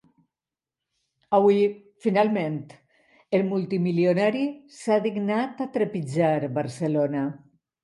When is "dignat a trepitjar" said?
5.07-6.35